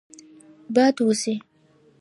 [0.73, 1.35] باد وزي.